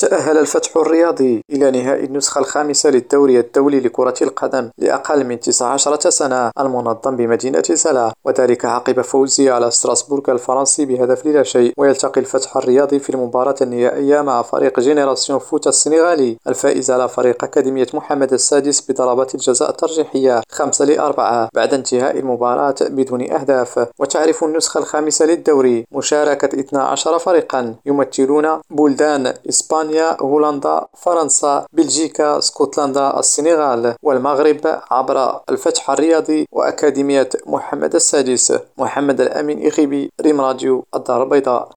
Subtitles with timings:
[0.00, 6.10] تأهل الفتح الرياضي إلى نهائي النسخة الخامسة للدوري الدولي لكرة القدم لأقل من تسع عشرة
[6.10, 11.72] سنة المنظم بمدينة سلا وذلك عقب فوزه على ستراسبورغ الفرنسي بهدف لا شيء.
[11.76, 16.36] ويلتقي الفتح الرياضي في المباراة النهائية مع فريق جينيراسيون فوت السنغالي.
[16.48, 23.32] الفائز على فريق أكاديمية محمد السادس بضربات الجزاء الترجيحية خمسة لأربعة بعد انتهاء المباراة بدون
[23.32, 23.86] أهداف.
[23.98, 33.94] وتعرف النسخة الخامسة للدوري مشاركة 12 فريقا يمثلون بلدان إسبانيا هولندا فرنسا بلجيكا اسكتلندا السنغال
[34.02, 41.70] والمغرب عبر الفتح الرياضي وأكاديمية محمد السادس محمد الأمين إخيبي ريم راديو الدار البيضاء.